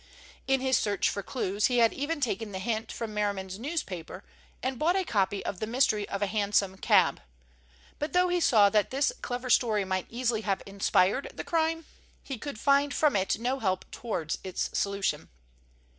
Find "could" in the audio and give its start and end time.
12.39-12.59